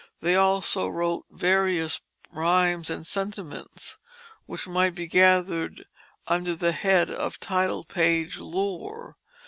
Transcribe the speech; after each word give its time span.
They 0.19 0.33
also 0.33 0.87
wrote 0.87 1.27
various 1.29 2.01
rhymes 2.31 2.89
and 2.89 3.05
sentiments, 3.05 3.99
which 4.47 4.67
might 4.67 4.95
be 4.95 5.05
gathered 5.05 5.85
under 6.25 6.55
the 6.55 6.71
head 6.71 7.11
of 7.11 7.39
title 7.39 7.83
page 7.83 8.39
lore. 8.39 9.17